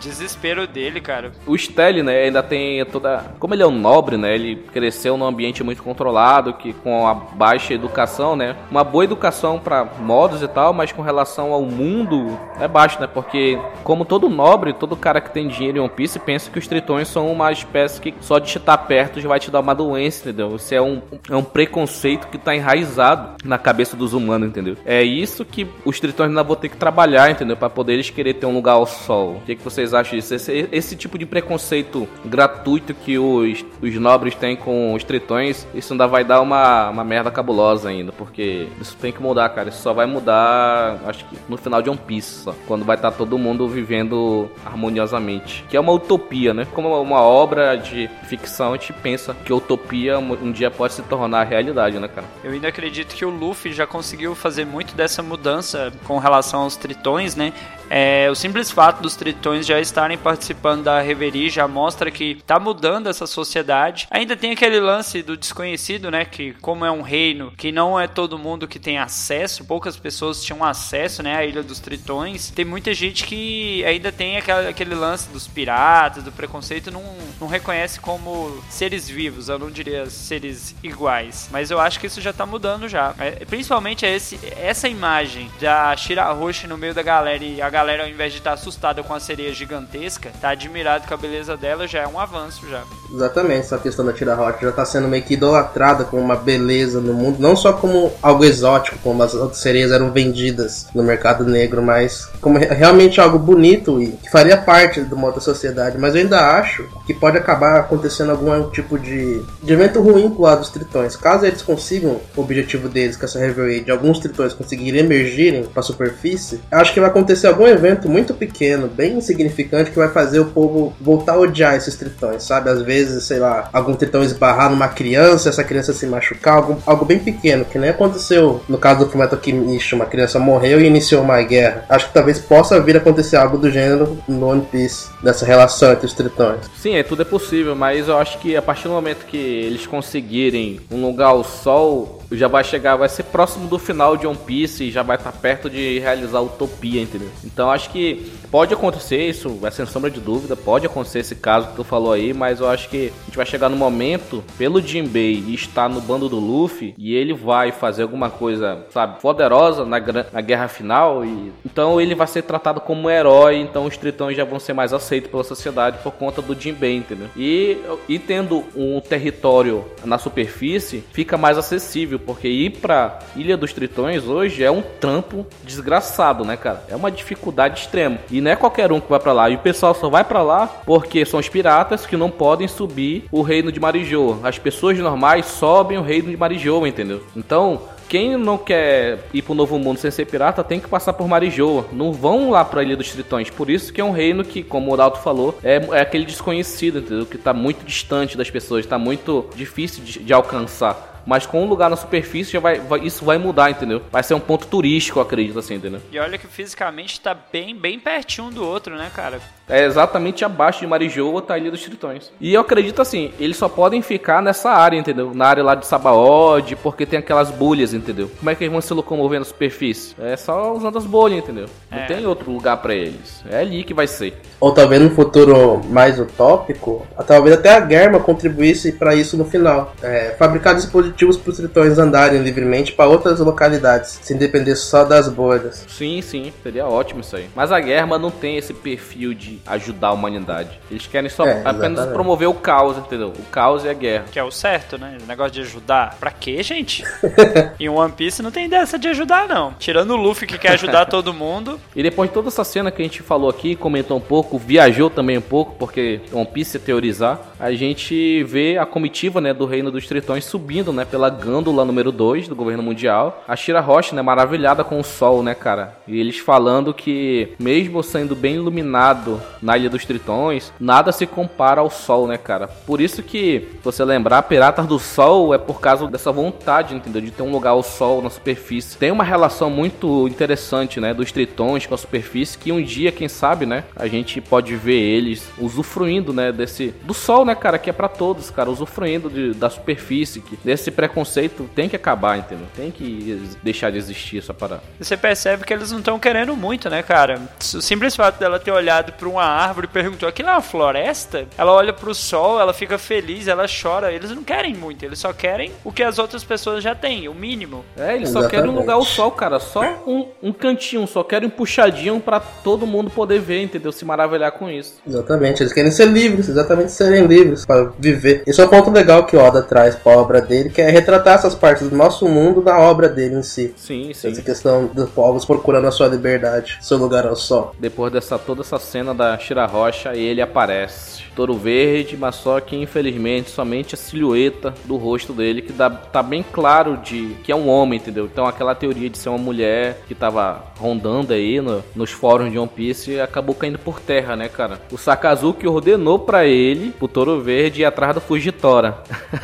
[0.01, 1.31] desespero dele, cara.
[1.45, 3.25] O Stelle, né, ainda tem toda.
[3.39, 4.33] Como ele é um nobre, né?
[4.33, 8.55] Ele cresceu num ambiente muito controlado, que com a baixa educação, né?
[8.69, 13.07] Uma boa educação pra modos e tal, mas com relação ao mundo é baixo, né?
[13.07, 16.67] Porque, como todo nobre, todo cara que tem dinheiro em One Piece pensa que os
[16.67, 20.29] tritões são uma espécie que só de estar perto já vai te dar uma doença,
[20.29, 20.55] entendeu?
[20.55, 24.75] Isso é um, é um preconceito que tá enraizado na cabeça dos humanos, entendeu?
[24.85, 27.55] É isso que os tritões ainda vão ter que trabalhar, entendeu?
[27.55, 29.35] Pra poder eles querer ter um lugar ao sol.
[29.35, 30.33] O que, que vocês acham disso?
[30.33, 35.93] Esse, esse tipo de preconceito gratuito que os, os nobres têm com os tritões, isso
[35.93, 39.69] ainda vai dar uma, uma merda cabulosa ainda, porque isso tem que mudar, cara.
[39.69, 42.55] Isso só vai mudar, acho que no final de One Piece, só.
[42.67, 45.65] Quando vai estar todo mundo vivendo harmoniosamente.
[45.69, 46.65] Que é uma utopia, né?
[46.73, 51.43] Como uma obra de ficção, a gente pensa que utopia um dia pode se tornar
[51.43, 52.27] realidade, né, cara?
[52.43, 56.75] Eu ainda acredito que o Luffy já conseguiu fazer muito dessa mudança com relação aos
[56.75, 57.53] tritões, né?
[57.93, 62.57] É, o simples fato dos tritões já estarem participando da Reverie já mostra que tá
[62.57, 64.07] mudando essa sociedade.
[64.09, 66.23] Ainda tem aquele lance do desconhecido, né?
[66.23, 70.41] Que como é um reino que não é todo mundo que tem acesso, poucas pessoas
[70.41, 71.35] tinham acesso, né?
[71.35, 72.49] À Ilha dos Tritões.
[72.51, 77.03] Tem muita gente que ainda tem aquela- aquele lance dos piratas, do preconceito, não,
[77.41, 79.49] não reconhece como seres vivos.
[79.49, 81.49] Eu não diria seres iguais.
[81.51, 83.13] Mas eu acho que isso já tá mudando já.
[83.19, 87.80] É, principalmente esse, essa imagem da Shira Roche no meio da galera e a galera,
[87.89, 91.87] ao invés de estar assustada com a sereia gigantesca, tá admirado com a beleza dela,
[91.87, 92.83] já é um avanço já.
[93.13, 97.01] Exatamente, essa questão da Tira Hot já tá sendo meio que idolatrada como uma beleza
[97.01, 101.43] no mundo, não só como algo exótico, como as outras sereias eram vendidas no mercado
[101.43, 105.97] negro, mas como re- realmente algo bonito e que faria parte de uma outra sociedade.
[105.97, 110.43] Mas eu ainda acho que pode acabar acontecendo algum tipo de, de evento ruim pro
[110.43, 111.15] lado dos tritões.
[111.15, 115.81] Caso eles consigam o objetivo deles, com essa Reverie, de alguns tritões conseguirem emergirem pra
[115.83, 120.45] superfície, acho que vai acontecer algum evento muito pequeno, bem insignificante, que vai fazer o
[120.45, 122.69] povo voltar a odiar esses tritões, sabe?
[122.69, 127.05] Às vezes, sei lá, algum tritão esbarrar numa criança, essa criança se machucar, algo, algo
[127.05, 131.21] bem pequeno, que nem aconteceu no caso do Fumeto Kimishi, uma criança morreu e iniciou
[131.21, 131.85] uma guerra.
[131.89, 135.91] Acho que talvez possa vir a acontecer algo do gênero no One Piece, dessa relação
[135.91, 136.59] entre os tritões.
[136.75, 139.85] Sim, é, tudo é possível, mas eu acho que a partir do momento que eles
[139.85, 144.37] conseguirem um lugar ao sol, já vai chegar, vai ser próximo do final de One
[144.37, 147.29] Piece e já vai estar perto de realizar a utopia, entendeu?
[147.53, 151.69] Então acho que pode acontecer isso, vai sem sombra de dúvida, pode acontecer esse caso
[151.69, 154.81] que tu falou aí, mas eu acho que a gente vai chegar no momento, pelo
[154.81, 159.99] Jinbei estar no bando do Luffy, e ele vai fazer alguma coisa, sabe, poderosa na,
[159.99, 164.35] na guerra final, e então ele vai ser tratado como um herói, então os tritões
[164.35, 167.27] já vão ser mais aceitos pela sociedade por conta do Jinbei, entendeu?
[167.35, 173.73] E, e tendo um território na superfície, fica mais acessível porque ir pra Ilha dos
[173.73, 176.83] Tritões hoje é um trampo desgraçado, né, cara?
[176.89, 177.40] É uma dificuldade
[177.73, 178.19] extrema.
[178.29, 179.49] E não é qualquer um que vai para lá.
[179.49, 183.25] E o pessoal só vai para lá porque são os piratas que não podem subir
[183.31, 184.37] o reino de Marijô.
[184.43, 187.23] As pessoas normais sobem o reino de Marijô, entendeu?
[187.35, 191.29] Então, quem não quer ir pro Novo Mundo sem ser pirata tem que passar por
[191.29, 191.85] Marijoa.
[191.93, 193.49] Não vão lá pra Ilha dos Tritões.
[193.49, 196.99] Por isso que é um reino que, como o Dalto falou, é, é aquele desconhecido,
[196.99, 197.25] entendeu?
[197.25, 201.10] Que tá muito distante das pessoas, tá muito difícil de, de alcançar.
[201.25, 204.01] Mas com um lugar na superfície, já vai, vai, isso vai mudar, entendeu?
[204.11, 206.01] Vai ser um ponto turístico, eu acredito, assim, entendeu?
[206.11, 209.39] E olha que fisicamente tá bem, bem pertinho um do outro, né, cara?
[209.69, 212.31] É exatamente abaixo de Marijoa, tá a Ilha dos Tritões.
[212.41, 215.31] E eu acredito assim, eles só podem ficar nessa área, entendeu?
[215.33, 218.29] Na área lá de Sabaody, porque tem aquelas bolhas, entendeu?
[218.37, 220.13] Como é que eles vão se locomover na superfície?
[220.19, 221.67] É só usando as bolhas, entendeu?
[221.89, 222.05] Não É.
[222.05, 223.43] tem outro lugar pra eles.
[223.49, 224.39] É ali que vai ser.
[224.59, 229.93] Ou talvez no futuro mais utópico, talvez até a Germa contribuísse para isso no final.
[230.01, 235.27] É, fabricar dispositivos para os tritões andarem livremente para outras localidades, sem depender só das
[235.27, 235.85] bolhas.
[235.87, 237.49] Sim, sim, seria ótimo isso aí.
[237.55, 240.79] Mas a Germa não tem esse perfil de ajudar a humanidade.
[240.89, 243.29] Eles querem só É, apenas promover o caos, entendeu?
[243.29, 244.25] O caos e a guerra.
[244.31, 245.17] Que é o certo, né?
[245.21, 246.17] O negócio de ajudar.
[246.19, 247.03] Pra quê, gente?
[247.79, 249.73] em One Piece não tem dessa de ajudar, não.
[249.79, 251.79] Tirando o Luffy que quer ajudar todo mundo.
[251.95, 255.09] E depois de toda essa cena que a gente falou aqui, comentou um pouco, viajou
[255.09, 259.65] também um pouco, porque One Piece é teorizar, a gente vê a comitiva, né, do
[259.65, 263.43] Reino dos Tritões subindo, né, pela gândula número 2 do governo mundial.
[263.47, 265.95] A Shira Roche, né, maravilhada com o sol, né, cara?
[266.07, 271.81] E eles falando que mesmo sendo bem iluminado na Ilha dos Tritões, nada se compara
[271.81, 272.67] ao sol, né, cara?
[272.67, 277.21] Por isso que, se você lembrar, Piratas do Sol é por causa dessa vontade, entendeu?
[277.21, 278.97] De ter um lugar ao sol na superfície.
[278.97, 283.27] Tem uma relação muito interessante, né, dos tritões com a superfície, que um dia, quem
[283.27, 287.89] sabe, né, a gente pode ver eles usufruindo, né, desse do sol, né, cara, que
[287.89, 292.67] é pra todos, cara, usufruindo de- da superfície, que desse preconceito tem que acabar, entendeu?
[292.75, 294.83] Tem que deixar de existir essa parada.
[294.99, 297.41] Você percebe que eles não estão querendo muito, né, cara?
[297.59, 301.45] O simples fato dela ter olhado pra uma árvore e perguntou: aquilo é uma floresta?
[301.57, 304.11] Ela olha pro sol, ela fica feliz, ela chora.
[304.11, 307.33] Eles não querem muito, eles só querem o que as outras pessoas já têm, o
[307.33, 307.85] mínimo.
[307.97, 308.79] É, eles só querem um Exatamente.
[308.79, 313.09] lugar ao sol, cara, só um, um cantinho, só querem um puxadinho pra todo mundo
[313.09, 313.91] poder ver, entendeu?
[313.91, 315.01] Se maravilhar com isso.
[315.07, 318.43] Exatamente, eles querem ser livres, exatamente serem livres para viver.
[318.45, 320.89] Esse é um ponto legal que o Oda traz para a obra dele, que é
[320.89, 323.73] retratar essas partes do nosso mundo na obra dele em si.
[323.77, 324.31] Sim, sim.
[324.31, 327.75] Essa questão dos povos procurando a sua liberdade, seu lugar ao sol.
[327.79, 331.23] Depois dessa toda essa cena da Shira Rocha, ele aparece.
[331.35, 336.21] Touro verde, mas só que infelizmente somente a silhueta do rosto dele que dá, tá
[336.21, 338.25] bem claro de que é um homem, entendeu?
[338.25, 342.57] Então aquela teoria de ser uma mulher que tava rondando aí no- nos fóruns de
[342.59, 344.81] One Piece acabou caindo por terra, né, cara?
[344.91, 348.97] O Sakazuki ordenou pra ele, pro Touro Verde, ir atrás do Fujitora.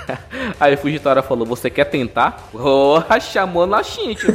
[0.59, 2.49] aí o Fujitora falou: Você quer tentar?
[2.51, 4.25] Porra, chamou na xinte.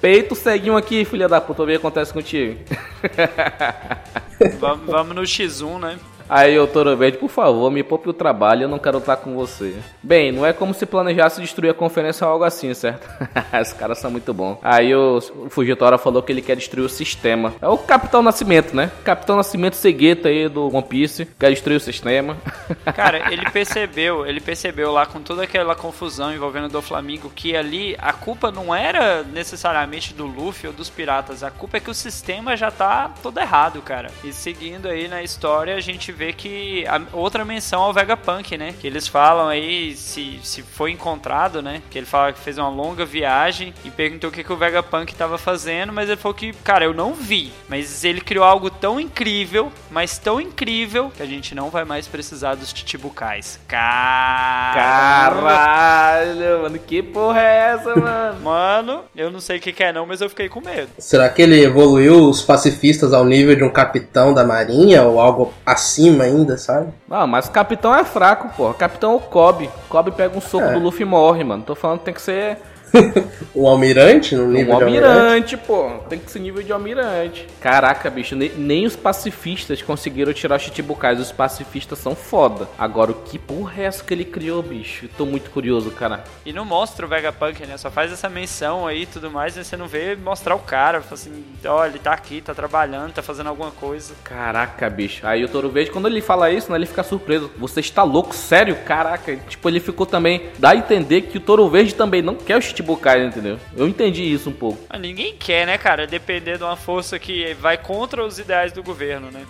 [0.00, 2.58] Peito ceguinho aqui, filha da puta, o que acontece contigo.
[4.58, 5.96] Vamos, vamos no X1, né?
[6.32, 9.34] Aí o Toro Verde, por favor, me poupe o trabalho, eu não quero estar com
[9.34, 9.76] você.
[10.02, 13.06] Bem, não é como se planejasse destruir a conferência ou algo assim, certo?
[13.60, 14.56] Os caras são muito bons.
[14.62, 17.52] Aí o, Fujitora falou que ele quer destruir o sistema.
[17.60, 18.90] É o Capitão Nascimento, né?
[19.04, 22.38] Capitão Nascimento Segueta aí do One Piece, quer destruir o sistema.
[22.96, 27.54] Cara, ele percebeu, ele percebeu lá com toda aquela confusão envolvendo o do Flamengo que
[27.54, 31.90] ali a culpa não era necessariamente do Luffy ou dos piratas, a culpa é que
[31.90, 34.10] o sistema já tá todo errado, cara.
[34.24, 38.74] E seguindo aí na história, a gente vê que a outra menção ao Vegapunk, né?
[38.78, 41.80] Que eles falam aí se, se foi encontrado, né?
[41.90, 45.14] Que ele fala que fez uma longa viagem e perguntou o que, que o Vegapunk
[45.14, 47.50] tava fazendo, mas ele falou que, cara, eu não vi.
[47.68, 52.06] Mas ele criou algo tão incrível, mas tão incrível, que a gente não vai mais
[52.06, 53.58] precisar dos Chichibukais.
[53.66, 55.48] Caramba!
[55.48, 56.78] Caralho, mano.
[56.78, 58.40] Que porra é essa, mano?
[58.42, 60.90] Mano, eu não sei o que, que é não, mas eu fiquei com medo.
[60.98, 65.54] Será que ele evoluiu os pacifistas ao nível de um capitão da marinha ou algo
[65.64, 66.92] acima ainda, sabe?
[67.08, 68.74] Não, mas o capitão é fraco, porra.
[68.74, 69.70] Capitão é o Kobe.
[69.88, 70.72] Kobe pega um soco É.
[70.74, 71.62] do Luffy e morre, mano.
[71.62, 72.58] Tô falando que tem que ser
[73.54, 75.18] Um almirante no nível um de almirante?
[75.18, 75.90] almirante, pô.
[76.08, 77.46] Tem que ser nível de almirante.
[77.60, 81.20] Caraca, bicho, ne- nem os pacifistas conseguiram tirar os Chichibukais.
[81.20, 82.66] Os pacifistas são foda.
[82.78, 85.06] Agora, o que porra é essa que ele criou, bicho?
[85.18, 86.24] Tô muito curioso, cara.
[86.46, 87.76] E não mostra o Vegapunk, né?
[87.76, 91.02] Só faz essa menção aí e tudo mais, e você não vê mostrar o cara.
[91.02, 94.14] Fala assim, ó, ele tá aqui, tá trabalhando, tá fazendo alguma coisa.
[94.24, 95.26] Caraca, bicho.
[95.26, 97.50] Aí o Toro Verde, quando ele fala isso, né, ele fica surpreso.
[97.58, 98.34] Você está louco?
[98.34, 98.76] Sério?
[98.86, 99.36] Caraca.
[99.48, 100.44] Tipo, ele ficou também...
[100.58, 102.81] Dá a entender que o Toro Verde também não quer os Chichibukais,
[103.26, 103.58] entendeu?
[103.76, 104.78] Eu entendi isso um pouco.
[104.88, 106.06] Mas ninguém quer, né, cara?
[106.06, 109.44] Depender de uma força que vai contra os ideais do governo, né?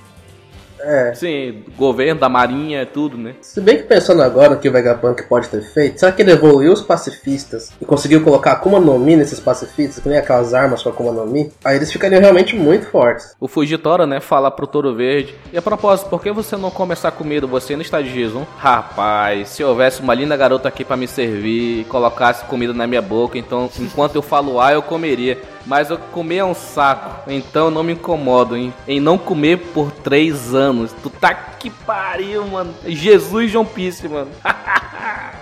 [0.82, 1.14] É.
[1.14, 3.34] Sim, governo, da marinha, tudo, né?
[3.40, 6.32] Se bem que pensando agora o que o Vegapunk pode ter feito, será que ele
[6.32, 10.82] evoluiu os pacifistas e conseguiu colocar Akuma no Mi nesses pacifistas, que nem aquelas armas
[10.82, 11.52] com Akuma no Mi?
[11.64, 13.34] Aí eles ficariam realmente muito fortes.
[13.40, 15.34] O Fujitora, né, fala pro Toro Verde.
[15.52, 17.46] E a propósito, por que você não come essa comida?
[17.46, 18.44] Você não está de jejum?
[18.58, 23.02] Rapaz, se houvesse uma linda garota aqui pra me servir e colocasse comida na minha
[23.02, 25.38] boca, então enquanto eu falo A, eu comeria.
[25.64, 29.58] Mas eu comer é um saco, então eu não me incomodo em, em não comer
[29.58, 30.71] por três anos.
[31.02, 32.74] Tu tá que pariu, mano.
[32.86, 34.30] Jesus John Piece, mano.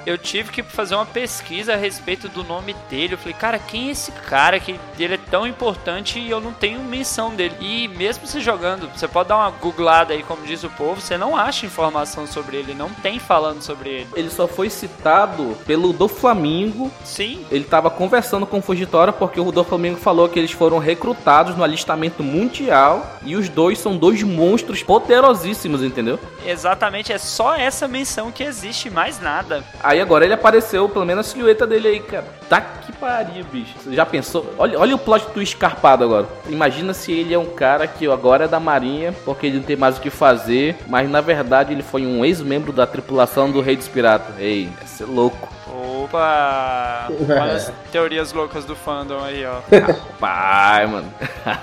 [0.06, 3.14] Eu tive que fazer uma pesquisa a respeito do nome dele.
[3.14, 6.52] Eu falei, cara, quem é esse cara que ele é tão importante e eu não
[6.52, 7.54] tenho menção dele?
[7.60, 11.16] E mesmo você jogando, você pode dar uma googlada aí, como diz o povo, você
[11.16, 14.08] não acha informação sobre ele, não tem falando sobre ele.
[14.14, 19.40] Ele só foi citado pelo do Flamingo Sim, Ele tava conversando com o Fujitora porque
[19.40, 23.96] o Rodolfo Flamengo falou que eles foram recrutados no alistamento mundial e os dois são
[23.96, 26.18] dois monstros poderosíssimos, entendeu?
[26.44, 29.64] exatamente, é só essa menção que existe, mais nada.
[29.90, 32.24] Aí agora ele apareceu, pelo menos a silhueta dele aí, cara.
[32.48, 33.74] Tá que pariu, bicho.
[33.76, 34.54] Você já pensou?
[34.56, 36.28] Olha, olha o plot do escarpado agora.
[36.48, 39.74] Imagina se ele é um cara que agora é da marinha porque ele não tem
[39.74, 43.74] mais o que fazer, mas na verdade ele foi um ex-membro da tripulação do Rei
[43.74, 44.32] dos Piratas.
[44.38, 45.48] Ei, ia ser louco.
[45.68, 47.08] Opa!
[47.28, 49.60] Olha as teorias loucas do fandom aí, ó.
[50.20, 51.12] Pai, mano.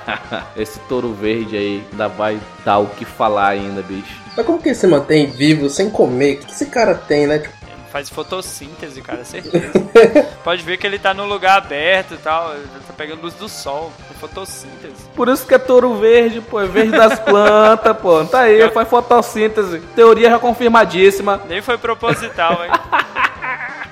[0.58, 4.28] Esse touro verde aí ainda vai dar o que falar ainda, bicho.
[4.36, 6.36] Mas como que ele se mantém vivo sem comer?
[6.36, 7.40] O que esse cara tem, né?
[7.40, 7.57] Tipo,
[7.92, 9.72] Faz fotossíntese, cara, certeza.
[10.44, 12.50] Pode ver que ele tá num lugar aberto e tal,
[12.86, 15.08] tá pegando luz do sol, fotossíntese.
[15.16, 16.60] Por isso que é touro verde, pô.
[16.60, 18.26] É verde das plantas, pô.
[18.26, 19.80] Tá aí, faz fotossíntese.
[19.96, 21.42] Teoria já confirmadíssima.
[21.48, 22.72] Nem foi proposital, hein?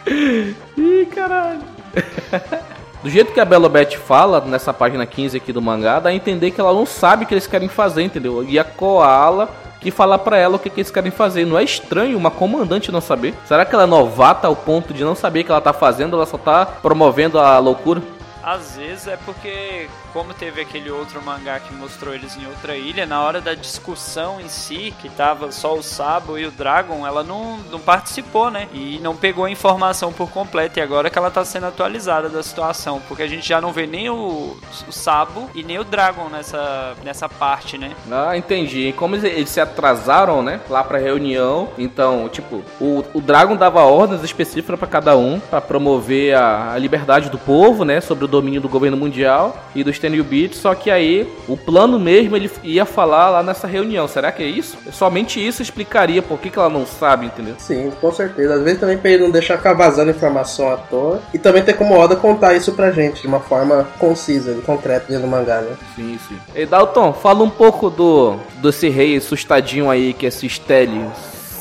[0.77, 1.61] Ih, caralho.
[3.01, 6.51] Do jeito que a Belobete fala nessa página 15 aqui do mangá, dá a entender
[6.51, 8.43] que ela não sabe o que eles querem fazer, entendeu?
[8.43, 9.49] E a Koala
[9.85, 11.45] que fala pra ela o que, que eles querem fazer.
[11.45, 13.35] Não é estranho uma comandante não saber?
[13.45, 16.15] Será que ela é novata ao ponto de não saber o que ela tá fazendo?
[16.15, 18.01] Ela só tá promovendo a loucura?
[18.45, 23.03] Às vezes é porque, como teve aquele outro mangá que mostrou eles em outra ilha,
[23.03, 27.23] na hora da discussão em si, que tava só o Sabo e o Dragon, ela
[27.23, 28.67] não, não participou, né?
[28.71, 30.77] E não pegou a informação por completo.
[30.77, 33.87] E agora que ela tá sendo atualizada da situação, porque a gente já não vê
[33.87, 34.55] nem o,
[34.87, 37.95] o Sabo e nem o Dragon nessa, nessa parte, né?
[38.11, 38.93] Ah, entendi.
[38.95, 40.61] Como eles, se atrasaram, né?
[40.69, 41.69] Lá pra reunião.
[41.79, 45.39] Então, tipo, o, o Dragon dava ordens específicas pra cada um.
[45.39, 47.99] pra promover a, a liberdade do povo, né?
[48.01, 50.57] Sobre o domínio do governo mundial e dos Tenryubits.
[50.57, 54.07] Só que aí, o plano mesmo, ele ia falar lá nessa reunião.
[54.07, 54.77] Será que é isso?
[54.91, 57.55] Somente isso explicaria por que, que ela não sabe, entendeu?
[57.57, 58.55] sim, com certeza.
[58.55, 61.21] Às vezes também pra ele não deixar ficar vazando informação à toa.
[61.33, 65.05] E também ter como Oda contar isso pra gente de uma forma concisa e concreta
[65.07, 65.75] dentro do mangá, né?
[65.95, 66.37] Sim, sim.
[66.53, 71.05] E Dalton, fala um pouco do desse rei assustadinho aí, que é Sistele,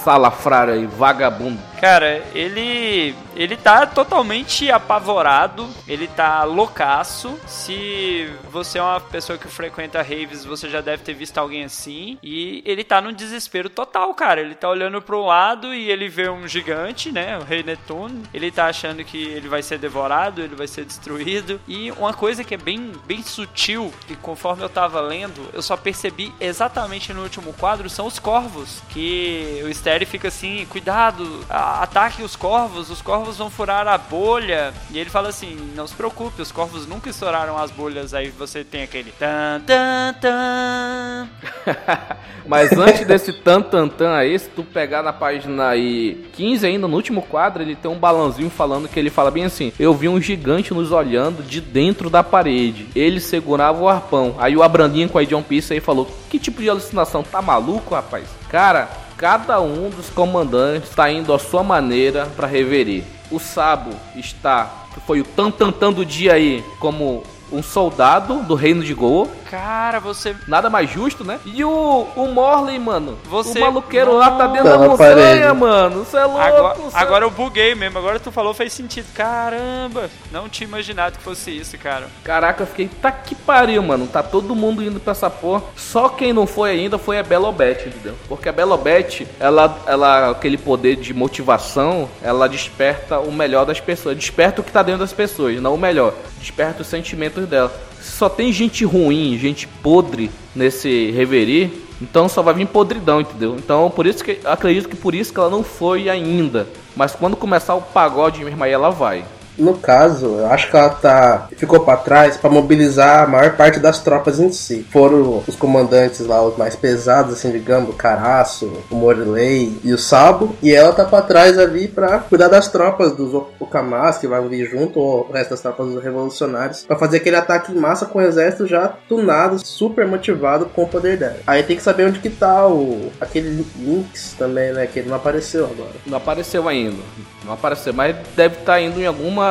[0.05, 1.59] salafrário e vagabundo.
[1.85, 7.39] Cara, ele ele tá totalmente apavorado, ele tá loucaço.
[7.47, 12.17] Se você é uma pessoa que frequenta raves, você já deve ter visto alguém assim.
[12.23, 14.41] E ele tá num desespero total, cara.
[14.41, 17.37] Ele tá olhando pro lado e ele vê um gigante, né?
[17.37, 18.23] O Rei Netuno.
[18.33, 21.61] Ele tá achando que ele vai ser devorado, ele vai ser destruído.
[21.69, 25.77] E uma coisa que é bem, bem sutil, e conforme eu tava lendo, eu só
[25.77, 28.81] percebi exatamente no último quadro, são os corvos.
[28.89, 33.99] Que o Steri fica assim, cuidado, a- ataque os corvos, os corvos vão furar a
[33.99, 34.73] bolha.
[34.91, 38.15] E ele fala assim, não se preocupe, os corvos nunca estouraram as bolhas.
[38.15, 41.29] Aí você tem aquele tan tan tan.
[42.47, 46.87] Mas antes desse tan tan tan aí, se tu pegar na página aí 15 ainda,
[46.87, 50.09] no último quadro, ele tem um balãozinho falando que ele fala bem assim: Eu vi
[50.09, 52.89] um gigante nos olhando de dentro da parede.
[52.95, 54.37] Ele segurava o arpão.
[54.39, 57.23] Aí o Abrandinho com a John Peace aí falou: Que tipo de alucinação?
[57.23, 58.29] Tá maluco, rapaz?
[58.49, 63.05] Cara, Cada um dos comandantes está indo à sua maneira para reverir.
[63.31, 67.23] O Sabo está, que foi o tan tan tan do dia aí, como
[67.55, 69.29] um soldado do reino de Goa.
[69.51, 70.35] Cara, você.
[70.49, 71.39] Nada mais justo, né?
[71.45, 73.17] E o, o Morley, mano.
[73.25, 75.15] Você- O maluqueiro lá tá dentro Tá da montanha,
[75.47, 75.59] parede.
[75.59, 76.05] mano.
[76.05, 76.41] Você é louco.
[76.41, 79.07] Agora, cê- agora eu buguei mesmo, agora tu falou fez sentido.
[79.15, 82.09] Caramba, não tinha imaginado que fosse isso, cara.
[82.25, 84.07] Caraca, eu fiquei, tá que pariu, mano.
[84.07, 85.63] Tá todo mundo indo pra essa porra.
[85.77, 88.15] Só quem não foi ainda foi a Belobete, entendeu?
[88.29, 94.17] Porque a Belobete, ela, ela, aquele poder de motivação, ela desperta o melhor das pessoas.
[94.17, 96.13] Desperta o que tá dentro das pessoas, não o melhor.
[96.45, 97.73] Desperta os sentimentos dela.
[97.99, 103.57] Se só tem gente ruim, gente podre nesse reverie, então só vai vir podridão, entendeu?
[103.57, 106.69] Então, por isso que acredito que por isso que ela não foi ainda.
[106.95, 109.25] Mas quando começar o pagode mesmo aí ela vai.
[109.57, 113.79] No caso, eu acho que ela tá ficou pra trás pra mobilizar a maior parte
[113.79, 114.87] das tropas em si.
[114.91, 119.99] Foram os comandantes lá, os mais pesados, assim, digamos, o Caraço, o Morley e o
[119.99, 120.55] Sabo.
[120.63, 124.69] E ela tá pra trás ali pra cuidar das tropas dos Okamas, que vão vir
[124.69, 128.19] junto, ou o resto das tropas dos revolucionários, pra fazer aquele ataque em massa com
[128.19, 131.37] o exército já tunado, super motivado com o poder dela.
[131.47, 134.87] Aí tem que saber onde que tá o aquele Lynx também, né?
[134.87, 135.93] Que ele não apareceu agora.
[136.07, 137.03] Não apareceu ainda.
[137.45, 139.44] Não apareceu, mas deve estar indo em alguma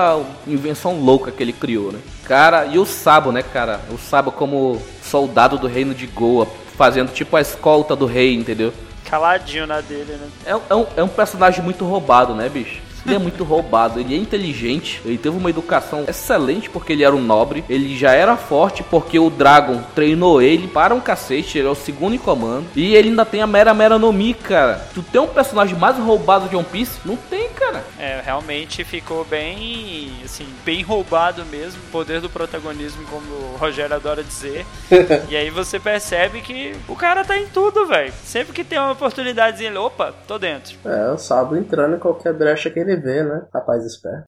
[0.48, 2.00] invenção louca que ele criou, né?
[2.26, 3.80] Cara, e o Sabo, né, cara?
[3.92, 8.74] O Sabo como soldado do reino de Goa, fazendo tipo a escolta do rei, entendeu?
[9.06, 10.28] Caladinho na dele, né?
[10.46, 12.82] É, é um, é um personagem muito roubado, né, bicho?
[13.06, 17.16] Ele é muito roubado, ele é inteligente, ele teve uma educação excelente porque ele era
[17.16, 21.68] um nobre, ele já era forte porque o Dragon treinou ele para um cacete, ele
[21.68, 24.88] é o segundo em comando, e ele ainda tem a Mera Mera no Mi, cara.
[24.94, 27.00] Tu tem um personagem mais roubado de One Piece?
[27.06, 27.84] Não tem, cara.
[28.00, 33.96] É, realmente ficou bem, assim, bem roubado mesmo, o poder do protagonismo, como o Rogério
[33.96, 34.66] adora dizer.
[35.30, 38.14] e aí você percebe que o cara tá em tudo, velho.
[38.24, 40.78] Sempre que tem uma oportunidade, ele, opa, tô dentro.
[40.86, 43.46] É, o Sabo entrando em qualquer brecha que ele vê, né?
[43.54, 44.24] Rapaz esperto.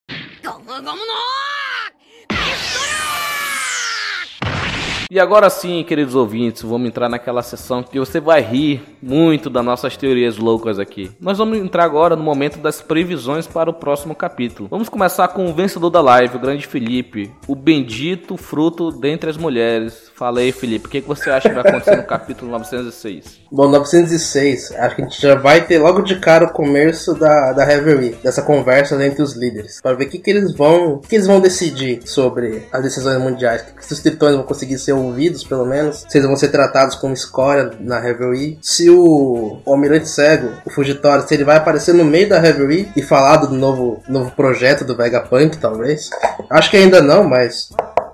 [5.09, 9.63] E agora sim, queridos ouvintes, vamos entrar naquela sessão que você vai rir muito das
[9.63, 11.11] nossas teorias loucas aqui.
[11.21, 14.67] Nós vamos entrar agora no momento das previsões para o próximo capítulo.
[14.67, 19.37] Vamos começar com o vencedor da live, o grande Felipe, o bendito fruto dentre as
[19.37, 20.11] mulheres.
[20.15, 23.41] Fala aí, Felipe, o que, que você acha que vai acontecer no capítulo 906?
[23.51, 27.51] Bom, 906, acho que a gente já vai ter logo de cara o começo da,
[27.51, 31.15] da Reverie, dessa conversa entre os líderes, para ver o que, que eles vão, que
[31.15, 35.65] eles vão decidir sobre as decisões mundiais, se os tritões vão conseguir ser ouvidos, pelo
[35.65, 40.49] menos, se eles vão ser tratados como escória na Reverie, se o, o Almirante Cego,
[40.65, 44.31] o Fugitório, se ele vai aparecer no meio da Reverie e falar do novo, novo
[44.31, 46.09] projeto do Vegapunk, talvez.
[46.49, 47.69] Acho que ainda não, mas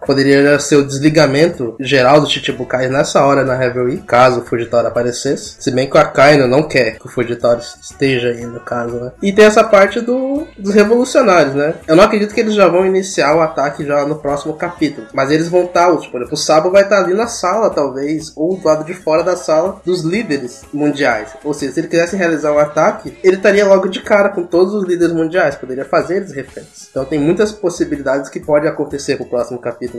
[0.05, 5.55] Poderia ser o desligamento geral do Chichibukai nessa hora na Reverie, caso o Fujitora aparecesse.
[5.59, 9.11] Se bem que o Akainu não quer que o Fujitora esteja aí, no caso, né?
[9.21, 11.75] E tem essa parte do, dos revolucionários, né?
[11.87, 15.07] Eu não acredito que eles já vão iniciar o ataque já no próximo capítulo.
[15.13, 18.57] Mas eles vão estar, por exemplo, o Sabo vai estar ali na sala, talvez, ou
[18.57, 21.29] do lado de fora da sala dos líderes mundiais.
[21.43, 24.73] Ou seja, se ele quisesse realizar um ataque, ele estaria logo de cara com todos
[24.73, 26.89] os líderes mundiais, poderia fazer eles reféns.
[26.89, 29.90] Então tem muitas possibilidades que podem acontecer pro próximo capítulo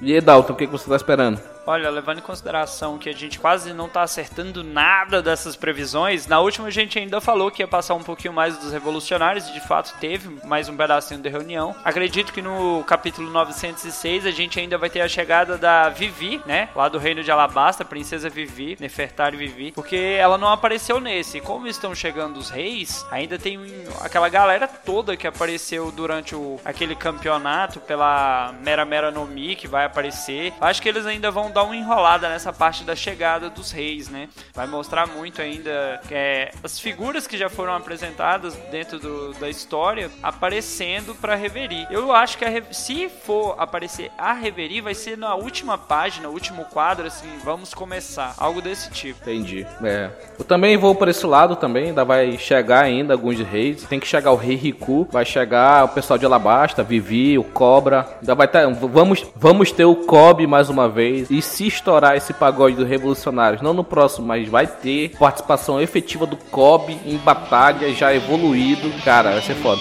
[0.00, 1.40] E aí, Dalton, o que, que você tá esperando?
[1.66, 6.38] Olha, levando em consideração que a gente quase não tá acertando nada dessas previsões, na
[6.38, 9.60] última a gente ainda falou que ia passar um pouquinho mais dos revolucionários, e de
[9.60, 11.74] fato teve mais um pedacinho de reunião.
[11.84, 16.68] Acredito que no capítulo 906 a gente ainda vai ter a chegada da Vivi, né?
[16.74, 21.40] Lá do reino de Alabasta, Princesa Vivi, Nefertari Vivi, porque ela não apareceu nesse.
[21.40, 23.58] Como estão chegando os reis, ainda tem
[24.02, 29.66] aquela galera toda que apareceu durante o, aquele campeonato pela Mera Mera no Mi que
[29.66, 30.52] vai aparecer.
[30.60, 34.28] Acho que eles ainda vão dar uma enrolada nessa parte da chegada dos reis, né?
[34.54, 40.10] Vai mostrar muito ainda é, as figuras que já foram apresentadas dentro do- da história
[40.22, 41.86] aparecendo pra Reverie.
[41.90, 46.64] Eu acho que a se for aparecer a Reverie, vai ser na última página, último
[46.66, 48.34] quadro, assim, vamos começar.
[48.38, 49.18] Algo desse tipo.
[49.22, 49.66] Entendi.
[49.82, 50.10] É.
[50.38, 53.82] Eu também vou por esse lado também, ainda vai chegar ainda alguns reis.
[53.84, 58.06] Tem que chegar o rei Riku, vai chegar o pessoal de Alabasta, Vivi, o Cobra.
[58.20, 61.30] Ainda vai ter, vamos, vamos ter o Kobe mais uma vez.
[61.30, 66.26] E se estourar esse pagode dos revolucionários, não no próximo, mas vai ter participação efetiva
[66.26, 68.90] do Kobe em batalha já evoluído.
[69.04, 69.80] Cara, vai ser foda.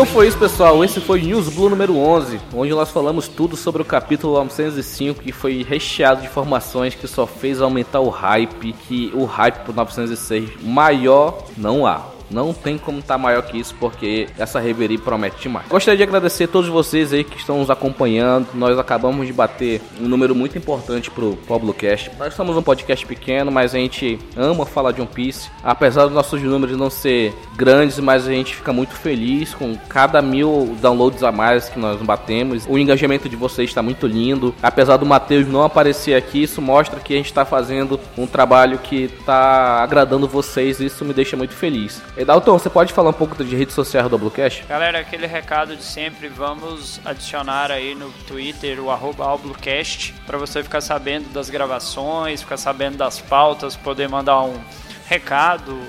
[0.00, 0.82] Então foi isso, pessoal.
[0.82, 5.30] Esse foi News Blue número 11, onde nós falamos tudo sobre o capítulo 905, que
[5.30, 10.62] foi recheado de informações que só fez aumentar o hype, que o hype pro 906
[10.62, 12.02] maior não há.
[12.30, 15.66] Não tem como estar tá maior que isso, porque essa reverie promete demais.
[15.68, 18.48] Gostaria de agradecer a todos vocês aí que estão nos acompanhando.
[18.54, 22.10] Nós acabamos de bater um número muito importante pro Poblocast.
[22.18, 25.50] Nós somos um podcast pequeno, mas a gente ama falar de One Piece.
[25.62, 30.22] Apesar dos nossos números não ser grandes, mas a gente fica muito feliz com cada
[30.22, 32.64] mil downloads a mais que nós batemos.
[32.68, 34.54] O engajamento de vocês está muito lindo.
[34.62, 38.78] Apesar do Matheus não aparecer aqui, isso mostra que a gente está fazendo um trabalho
[38.78, 42.02] que está agradando vocês e isso me deixa muito feliz.
[42.20, 44.66] E Dalton, você pode falar um pouco de redes sociais do Bluecast?
[44.66, 50.62] Galera, aquele recado de sempre, vamos adicionar aí no Twitter o arroba Albluecast para você
[50.62, 54.60] ficar sabendo das gravações, ficar sabendo das pautas, poder mandar um
[55.06, 55.80] recado,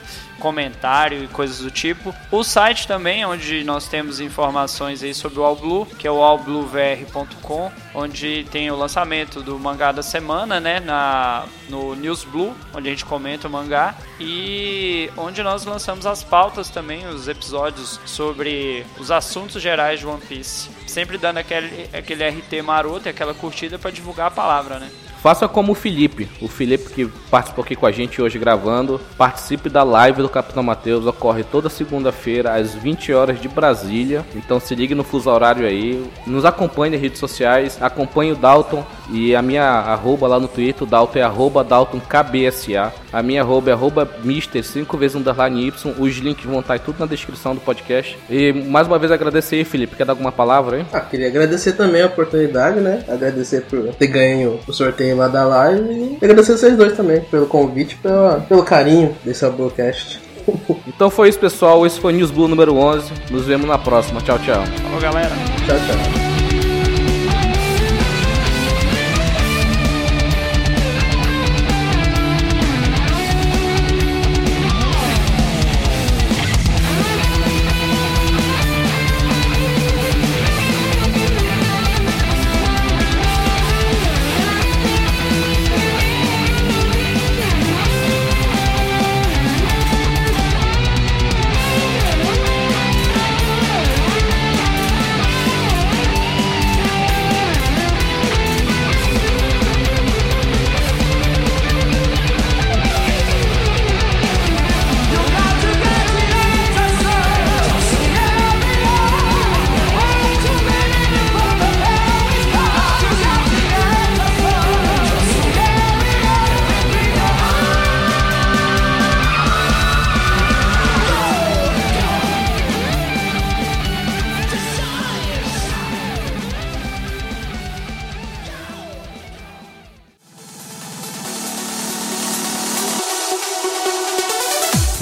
[0.42, 2.14] comentário e coisas do tipo.
[2.32, 6.22] O site também, onde nós temos informações aí sobre o All Blue, que é o
[6.22, 12.90] allbluevr.com, onde tem o lançamento do mangá da semana, né, na no News Blue, onde
[12.90, 18.86] a gente comenta o mangá e onde nós lançamos as pautas também, os episódios sobre
[19.00, 23.92] os assuntos gerais de One Piece, sempre dando aquele aquele RT maroto, aquela curtida para
[23.92, 24.90] divulgar a palavra, né?
[25.22, 29.00] Faça como o Felipe, o Felipe que participou aqui com a gente hoje gravando.
[29.16, 34.26] Participe da live do Capitão Mateus, ocorre toda segunda-feira às 20 horas de Brasília.
[34.36, 36.04] Então se ligue no fuso horário aí.
[36.26, 40.84] Nos acompanhe nas redes sociais, acompanhe o Dalton e a minha arroba lá no Twitter,
[40.84, 42.92] o Dalton é arroba DaltonKBSA.
[43.14, 45.94] A minha arroba é arroba Mister 5 vezes underline Y.
[46.00, 48.18] Os links vão estar tudo na descrição do podcast.
[48.30, 49.98] E mais uma vez agradecer aí, Felipe.
[49.98, 50.86] Quer dar alguma palavra aí?
[50.94, 53.04] Ah, queria agradecer também a oportunidade, né?
[53.08, 57.46] Agradecer por ter ganho o sorteio lá da live e agradecer vocês dois também pelo
[57.46, 60.22] convite, pelo, pelo carinho desse podcast.
[60.88, 61.86] então foi isso, pessoal.
[61.86, 63.12] Esse foi News Blue número 11.
[63.30, 64.22] Nos vemos na próxima.
[64.22, 64.64] Tchau, tchau.
[64.84, 65.32] Falou, galera.
[65.66, 66.31] Tchau, tchau.